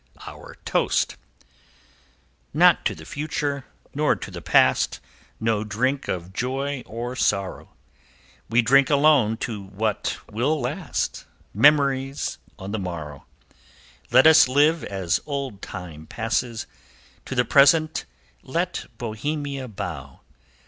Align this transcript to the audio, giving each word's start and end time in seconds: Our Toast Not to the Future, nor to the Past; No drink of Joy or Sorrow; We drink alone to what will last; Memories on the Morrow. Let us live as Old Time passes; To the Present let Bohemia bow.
Our 0.25 0.55
Toast 0.65 1.15
Not 2.55 2.85
to 2.87 2.95
the 2.95 3.05
Future, 3.05 3.65
nor 3.93 4.15
to 4.15 4.31
the 4.31 4.41
Past; 4.41 4.99
No 5.39 5.63
drink 5.63 6.07
of 6.07 6.33
Joy 6.33 6.81
or 6.87 7.15
Sorrow; 7.15 7.75
We 8.49 8.63
drink 8.63 8.89
alone 8.89 9.37
to 9.45 9.61
what 9.61 10.17
will 10.27 10.59
last; 10.59 11.25
Memories 11.53 12.39
on 12.57 12.71
the 12.71 12.79
Morrow. 12.79 13.27
Let 14.09 14.25
us 14.25 14.47
live 14.47 14.83
as 14.83 15.21
Old 15.27 15.61
Time 15.61 16.07
passes; 16.07 16.65
To 17.25 17.35
the 17.35 17.45
Present 17.45 18.05
let 18.41 18.87
Bohemia 18.97 19.67
bow. 19.67 20.21